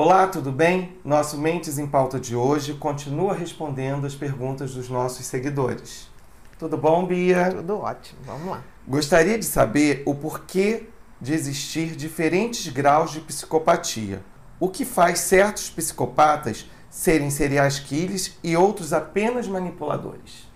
[0.00, 0.96] Olá, tudo bem?
[1.04, 6.08] Nosso Mentes em Pauta de hoje continua respondendo as perguntas dos nossos seguidores.
[6.56, 7.50] Tudo bom, Bia?
[7.50, 8.62] Tudo ótimo, vamos lá.
[8.86, 10.88] Gostaria de saber o porquê
[11.20, 14.22] de existir diferentes graus de psicopatia.
[14.60, 20.48] O que faz certos psicopatas serem serial killers e outros apenas manipuladores?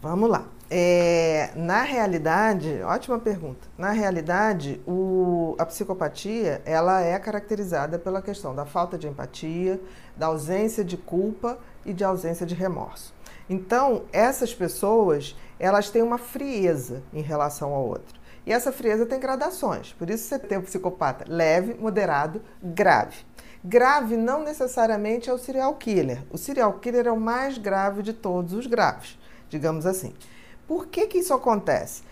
[0.00, 0.44] Vamos lá.
[0.68, 3.68] É, na realidade, ótima pergunta.
[3.78, 9.80] Na realidade, o, a psicopatia ela é caracterizada pela questão da falta de empatia,
[10.16, 13.14] da ausência de culpa e de ausência de remorso.
[13.48, 18.18] Então, essas pessoas elas têm uma frieza em relação ao outro.
[18.44, 19.92] E essa frieza tem gradações.
[19.92, 23.24] Por isso você tem o psicopata leve, moderado, grave.
[23.64, 26.22] Grave não necessariamente é o serial killer.
[26.30, 30.12] O serial killer é o mais grave de todos os graves, digamos assim.
[30.66, 32.02] Por que, que isso acontece?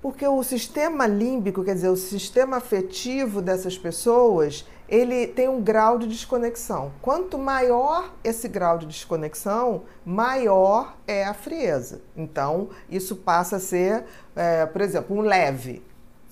[0.00, 5.98] Porque o sistema límbico, quer dizer, o sistema afetivo dessas pessoas, ele tem um grau
[5.98, 6.92] de desconexão.
[7.00, 12.02] Quanto maior esse grau de desconexão, maior é a frieza.
[12.14, 14.04] Então, isso passa a ser,
[14.36, 15.82] é, por exemplo, um leve.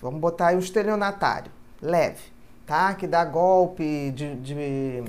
[0.00, 1.52] Vamos botar aí um estelionatário,
[1.82, 2.22] leve,
[2.64, 2.94] tá?
[2.94, 5.04] Que dá golpe de, de,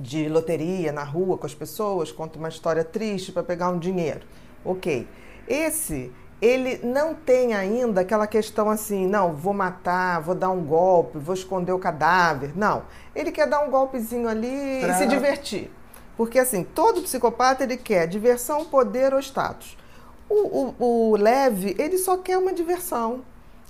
[0.00, 4.26] de loteria na rua com as pessoas, conta uma história triste para pegar um dinheiro.
[4.64, 5.06] Ok.
[5.46, 11.18] Esse, ele não tem ainda aquela questão assim, não, vou matar, vou dar um golpe,
[11.18, 12.52] vou esconder o cadáver.
[12.56, 12.82] Não.
[13.14, 14.90] Ele quer dar um golpezinho ali pra...
[14.90, 15.70] e se divertir.
[16.16, 19.78] Porque assim, todo psicopata ele quer diversão, poder ou status.
[20.28, 23.22] O, o, o leve, ele só quer uma diversão.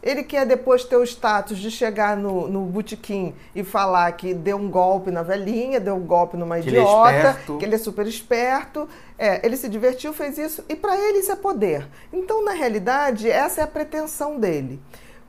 [0.02, 4.56] Ele quer depois ter o status de chegar no, no botequim e falar que deu
[4.56, 7.78] um golpe na velhinha, deu um golpe numa que idiota, ele é que ele é
[7.78, 8.88] super esperto.
[9.16, 11.86] É, ele se divertiu, fez isso, e para ele isso é poder.
[12.12, 14.80] Então, na realidade, essa é a pretensão dele.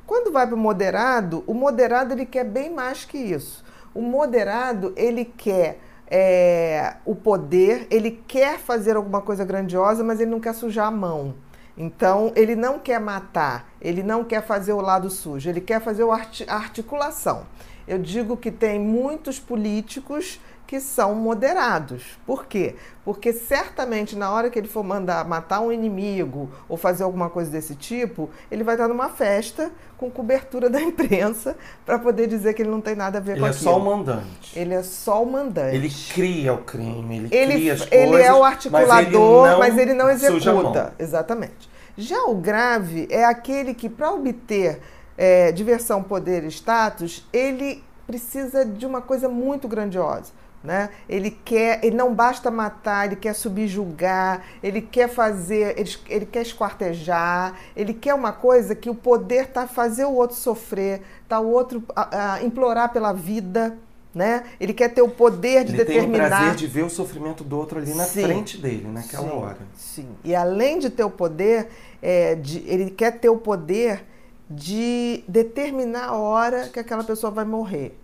[0.07, 3.63] Quando vai para o moderado, o moderado ele quer bem mais que isso.
[3.93, 10.31] O moderado ele quer é, o poder, ele quer fazer alguma coisa grandiosa, mas ele
[10.31, 11.35] não quer sujar a mão.
[11.75, 16.03] Então, ele não quer matar, ele não quer fazer o lado sujo, ele quer fazer
[16.47, 17.45] a articulação.
[17.85, 22.17] Eu digo que tem muitos políticos que são moderados.
[22.25, 22.75] Por quê?
[23.03, 27.51] Porque certamente na hora que ele for mandar matar um inimigo ou fazer alguma coisa
[27.51, 32.61] desse tipo, ele vai estar numa festa com cobertura da imprensa para poder dizer que
[32.61, 33.69] ele não tem nada a ver ele com é aquilo.
[33.69, 34.59] Ele é só o mandante.
[34.59, 35.75] Ele é só o mandante.
[35.75, 38.07] Ele cria o crime, ele, ele cria as coisas.
[38.07, 40.93] Ele é o articulador, mas ele não, mas ele não executa.
[40.97, 41.72] Exatamente.
[41.97, 44.81] Já o grave é aquele que, para obter
[45.17, 50.31] é, diversão, poder status, ele precisa de uma coisa muito grandiosa.
[50.63, 50.89] Né?
[51.09, 56.41] Ele quer, ele não basta matar, ele quer subjugar, ele quer fazer, ele, ele quer
[56.41, 61.51] esquartejar, ele quer uma coisa que o poder tá fazer o outro sofrer, tá o
[61.51, 63.77] outro a, a implorar pela vida,
[64.13, 64.43] né?
[64.59, 66.03] Ele quer ter o poder de ele determinar.
[66.03, 68.87] Ele tem o prazer de ver o sofrimento do outro ali na sim, frente dele,
[68.87, 69.57] naquela sim, hora.
[69.75, 70.07] Sim.
[70.23, 71.69] E além de ter o poder,
[72.01, 74.03] é, de, ele quer ter o poder
[74.49, 77.97] de determinar a hora que aquela pessoa vai morrer.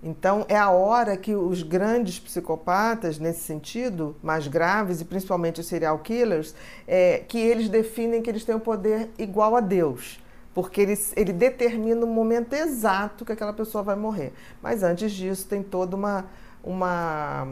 [0.00, 5.66] Então, é a hora que os grandes psicopatas, nesse sentido, mais graves, e principalmente os
[5.66, 6.54] serial killers,
[6.86, 10.20] é, que eles definem que eles têm o poder igual a Deus.
[10.58, 14.32] Porque ele, ele determina o momento exato que aquela pessoa vai morrer.
[14.60, 16.24] Mas antes disso, tem toda uma.
[16.64, 17.46] uma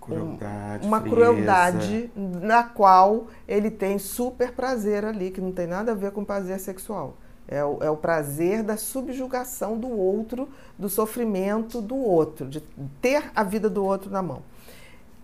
[0.00, 1.16] Crueldade, uma frieza.
[1.16, 6.24] crueldade na qual ele tem super prazer ali, que não tem nada a ver com
[6.24, 7.16] prazer sexual.
[7.46, 12.60] É o, é o prazer da subjugação do outro, do sofrimento do outro, de
[13.00, 14.42] ter a vida do outro na mão.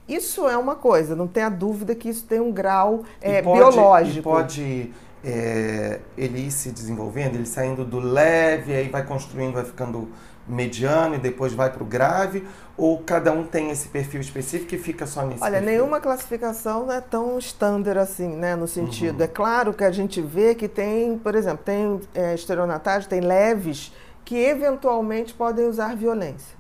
[0.09, 4.19] Isso é uma coisa, não tenha dúvida que isso tem um grau é, pode, biológico.
[4.21, 4.93] E pode
[5.25, 10.09] é, ele ir se desenvolvendo, ele saindo do leve, aí vai construindo, vai ficando
[10.47, 12.47] mediano e depois vai para o grave?
[12.77, 15.71] Ou cada um tem esse perfil específico e fica só nesse Olha, perfil?
[15.71, 18.57] nenhuma classificação é tão standard assim, né?
[18.57, 19.25] No sentido, uhum.
[19.25, 22.35] é claro que a gente vê que tem, por exemplo, tem é,
[23.09, 23.93] tem leves
[24.25, 26.58] que eventualmente podem usar violência.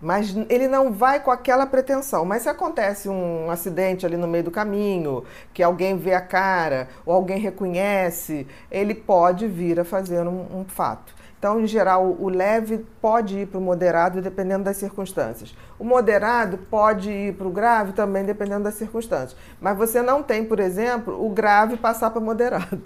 [0.00, 2.24] Mas ele não vai com aquela pretensão.
[2.24, 6.88] Mas se acontece um acidente ali no meio do caminho, que alguém vê a cara
[7.04, 11.20] ou alguém reconhece, ele pode vir a fazer um, um fato.
[11.38, 15.56] Então, em geral, o leve pode ir para o moderado dependendo das circunstâncias.
[15.78, 19.34] O moderado pode ir para o grave também dependendo das circunstâncias.
[19.58, 22.82] Mas você não tem, por exemplo, o grave passar para moderado.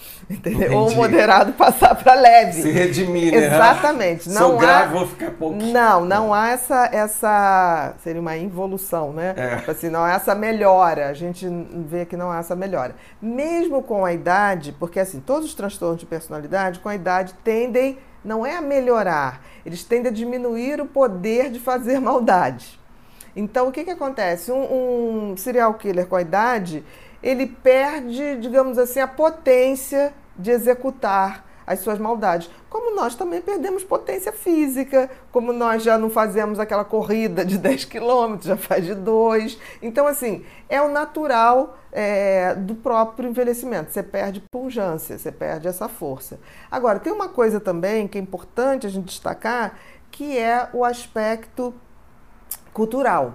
[0.28, 0.76] Entendeu?
[0.76, 2.62] Ou moderado passar para leve.
[2.62, 3.46] Se redimir, né?
[3.46, 4.28] Exatamente.
[4.28, 4.98] Não Sou grave, há...
[4.98, 5.56] vou ficar pouco.
[5.56, 7.94] Não, não há essa, essa.
[8.02, 9.34] Seria uma involução, né?
[9.36, 9.56] É.
[9.56, 11.08] Tipo assim, não há essa melhora.
[11.08, 11.46] A gente
[11.86, 12.94] vê que não há essa melhora.
[13.20, 17.98] Mesmo com a idade, porque assim, todos os transtornos de personalidade, com a idade, tendem
[18.26, 22.78] não é a melhorar, eles tendem a diminuir o poder de fazer maldade.
[23.36, 24.50] Então, o que, que acontece?
[24.50, 26.82] Um, um serial killer com a idade,
[27.26, 32.48] ele perde, digamos assim, a potência de executar as suas maldades.
[32.70, 37.86] Como nós também perdemos potência física, como nós já não fazemos aquela corrida de 10
[37.86, 39.58] quilômetros, já faz de 2.
[39.82, 43.90] Então, assim, é o natural é, do próprio envelhecimento.
[43.90, 46.38] Você perde pungência, você perde essa força.
[46.70, 49.76] Agora, tem uma coisa também que é importante a gente destacar,
[50.12, 51.74] que é o aspecto
[52.72, 53.34] cultural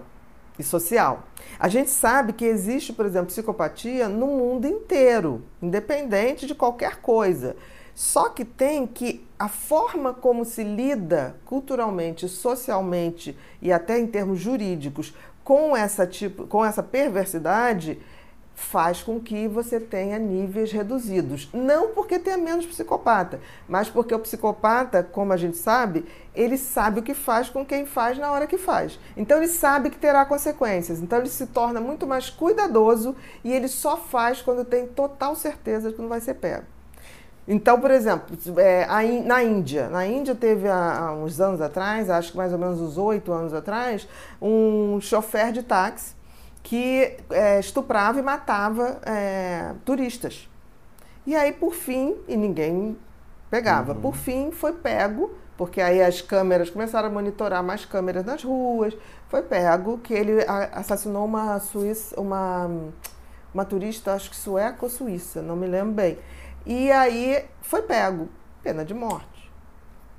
[0.57, 1.27] e social.
[1.59, 7.55] A gente sabe que existe, por exemplo, psicopatia no mundo inteiro, independente de qualquer coisa.
[7.93, 14.39] Só que tem que a forma como se lida culturalmente, socialmente e até em termos
[14.39, 15.13] jurídicos
[15.43, 17.99] com essa tipo, com essa perversidade
[18.61, 21.49] faz com que você tenha níveis reduzidos.
[21.53, 26.99] Não porque tenha menos psicopata, mas porque o psicopata, como a gente sabe, ele sabe
[26.99, 28.99] o que faz com quem faz na hora que faz.
[29.17, 31.01] Então ele sabe que terá consequências.
[31.01, 35.89] Então ele se torna muito mais cuidadoso e ele só faz quando tem total certeza
[35.89, 36.65] de que não vai ser pego.
[37.47, 38.85] Então, por exemplo, é,
[39.25, 42.97] na Índia, na Índia teve há, uns anos atrás, acho que mais ou menos uns
[42.97, 44.07] oito anos atrás,
[44.41, 46.20] um chofer de táxi
[46.63, 50.49] que é, estuprava e matava é, turistas.
[51.25, 52.97] E aí, por fim, e ninguém
[53.49, 54.01] pegava, uhum.
[54.01, 58.97] por fim foi pego, porque aí as câmeras começaram a monitorar mais câmeras nas ruas,
[59.27, 62.69] foi pego que ele assassinou uma suíça, uma,
[63.53, 66.17] uma turista, acho que sueca ou suíça, não me lembro bem.
[66.65, 68.29] E aí foi pego,
[68.63, 69.51] pena de morte.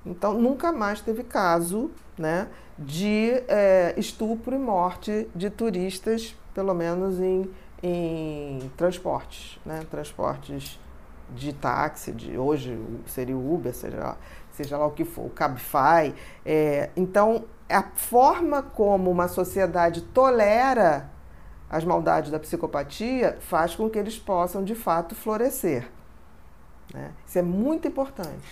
[0.04, 2.48] Então nunca mais teve caso né,
[2.84, 7.50] de é, estupro e morte de turistas, pelo menos em,
[7.82, 10.78] em transportes, né, transportes
[11.34, 14.16] de táxi, de hoje seria o Uber, seja lá,
[14.50, 16.14] seja lá o que for, o Cabify.
[16.44, 21.10] É, então, a forma como uma sociedade tolera
[21.72, 25.88] as maldades da psicopatia faz com que eles possam, de fato, florescer.
[26.92, 27.10] Né?
[27.26, 28.42] Isso é muito importante.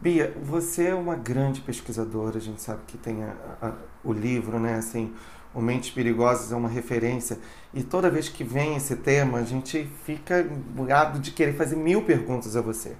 [0.00, 3.72] Bia, você é uma grande pesquisadora, a gente sabe que tem a, a,
[4.04, 4.76] o livro, né?
[4.76, 5.12] Assim,
[5.52, 7.36] o Mentes Perigosas é uma referência
[7.74, 12.02] e toda vez que vem esse tema a gente fica bugado de querer fazer mil
[12.02, 12.94] perguntas a você.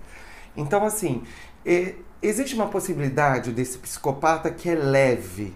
[0.56, 1.23] Então, assim,
[1.65, 5.55] é, existe uma possibilidade desse psicopata que é leve,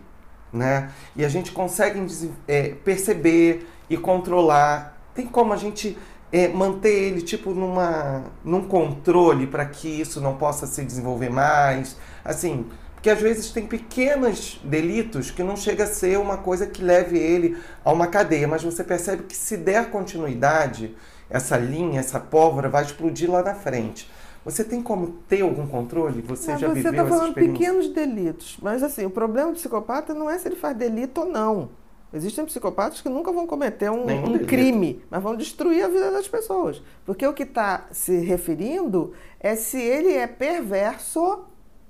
[0.52, 0.92] né?
[1.16, 2.00] E a gente consegue
[2.46, 4.96] é, perceber e controlar.
[5.12, 5.98] Tem como a gente
[6.32, 11.96] é, manter ele tipo numa num controle para que isso não possa se desenvolver mais,
[12.24, 12.64] assim,
[12.94, 17.18] porque às vezes tem pequenos delitos que não chega a ser uma coisa que leve
[17.18, 20.96] ele a uma cadeia, mas você percebe que se der continuidade,
[21.28, 24.08] essa linha, essa pólvora vai explodir lá na frente.
[24.44, 26.20] Você tem como ter algum controle?
[26.22, 27.32] Você mas já você viveu tá essa experiência?
[27.32, 30.56] Você está falando pequenos delitos, mas assim, o problema do psicopata não é se ele
[30.56, 31.81] faz delito ou não.
[32.14, 36.28] Existem psicopatas que nunca vão cometer um, um crime, mas vão destruir a vida das
[36.28, 36.82] pessoas.
[37.06, 41.40] Porque o que está se referindo é se ele é perverso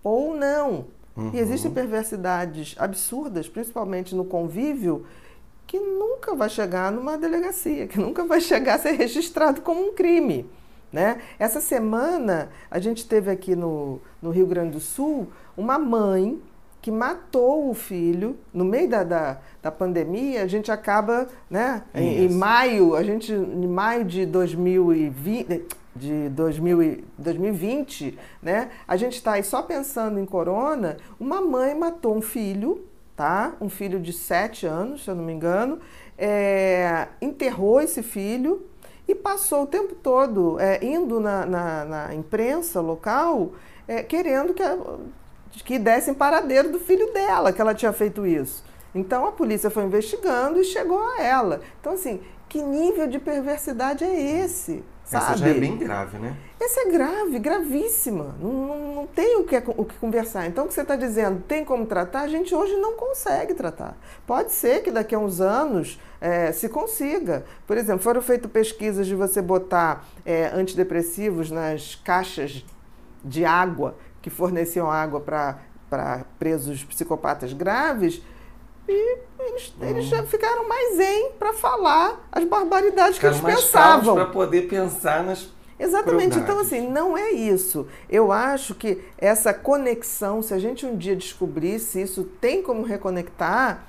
[0.03, 0.87] ou não.
[1.17, 1.31] Uhum.
[1.35, 5.05] E existem perversidades absurdas, principalmente no convívio,
[5.67, 9.93] que nunca vai chegar numa delegacia, que nunca vai chegar a ser registrado como um
[9.93, 10.47] crime.
[10.93, 11.21] Né?
[11.39, 16.41] Essa semana, a gente teve aqui no, no Rio Grande do Sul uma mãe
[16.83, 22.25] que matou o filho no meio da, da, da pandemia, a gente acaba, né, em,
[22.25, 29.35] em, maio, a gente em maio de 2020, de 2000, 2020, né, a gente está
[29.35, 32.85] aí só pensando em corona, uma mãe matou um filho,
[33.15, 35.79] tá, um filho de 7 anos, se eu não me engano,
[36.19, 38.67] é, enterrou esse filho
[39.07, 43.53] e passou o tempo todo é, indo na, na, na imprensa local
[43.87, 44.63] é, querendo que
[45.61, 48.65] que dessem paradeiro do filho dela, que ela tinha feito isso.
[48.95, 51.61] Então a polícia foi investigando e chegou a ela.
[51.81, 54.85] Então, assim, que nível de perversidade é esse?
[55.05, 55.25] Sabe?
[55.25, 56.37] Essa já é bem grave, né?
[56.61, 58.37] Essa é grave, gravíssima.
[58.41, 60.47] Não, não, não tem o que, o que conversar.
[60.47, 62.21] Então, o que você está dizendo, tem como tratar?
[62.21, 63.97] A gente hoje não consegue tratar.
[64.27, 67.45] Pode ser que daqui a uns anos é, se consiga.
[67.67, 72.65] Por exemplo, foram feitas pesquisas de você botar é, antidepressivos nas caixas
[73.25, 78.23] de água que forneciam água para presos psicopatas graves,
[78.89, 79.85] e eles, hum.
[79.85, 84.15] eles já ficaram mais em para falar as barbaridades ficaram que eles pensavam.
[84.15, 85.51] para poder pensar nas
[85.83, 86.39] Exatamente.
[86.39, 87.89] Então, assim, não é isso.
[88.09, 92.85] Eu acho que essa conexão, se a gente um dia descobrir se isso tem como
[92.85, 93.85] reconectar,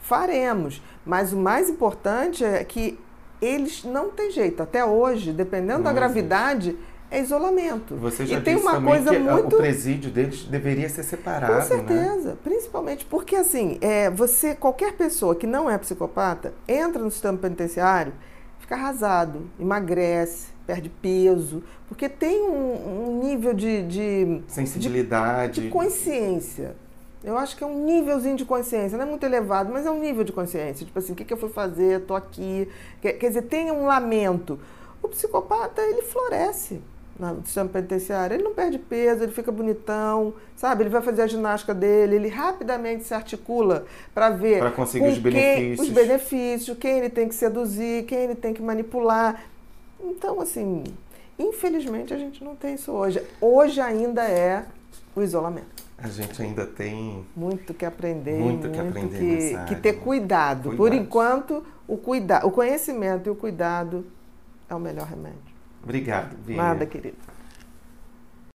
[0.00, 0.80] faremos.
[1.04, 2.98] Mas o mais importante é que
[3.42, 4.62] eles não têm jeito.
[4.62, 6.78] Até hoje, dependendo não da gravidade,
[7.14, 7.94] é isolamento.
[7.96, 11.58] Você já e tem uma coisa que muito o presídio deles deveria ser separado, com
[11.58, 11.64] né?
[11.64, 17.38] certeza, principalmente porque assim, é, você qualquer pessoa que não é psicopata entra no sistema
[17.38, 18.12] penitenciário,
[18.58, 25.68] fica arrasado, emagrece, perde peso, porque tem um, um nível de, de sensibilidade, de, de
[25.68, 26.74] consciência.
[27.22, 29.98] Eu acho que é um nívelzinho de consciência, não é muito elevado, mas é um
[29.98, 30.84] nível de consciência.
[30.84, 32.00] Tipo assim, o que, que eu fui fazer?
[32.00, 32.68] Estou aqui.
[33.00, 34.58] Quer, quer dizer, tem um lamento.
[35.02, 36.82] O psicopata, ele floresce
[37.18, 38.34] no sistema penitenciário.
[38.34, 40.82] Ele não perde peso, ele fica bonitão, sabe?
[40.82, 45.18] Ele vai fazer a ginástica dele, ele rapidamente se articula para ver para conseguir os
[45.18, 45.88] benefícios.
[45.88, 49.44] os benefícios, quem ele tem que seduzir, quem ele tem que manipular.
[50.02, 50.84] Então, assim,
[51.38, 53.22] infelizmente a gente não tem isso hoje.
[53.40, 54.64] Hoje ainda é
[55.14, 55.84] o isolamento.
[55.96, 60.70] A gente ainda tem muito que aprender, muito que, muito aprender que, que ter cuidado.
[60.70, 60.76] Cuidado.
[60.76, 64.04] Por enquanto, o, cuida o conhecimento e o cuidado
[64.68, 65.53] é o melhor remédio.
[65.84, 66.56] Obrigado, Bia.
[66.56, 67.18] Nada, querido.